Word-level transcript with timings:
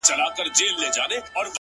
په 0.03 0.05
خــــنــدا 0.07 0.43
كيــسـه 0.57 0.87
شـــــروع 0.95 1.19
كړه؛ 1.33 1.47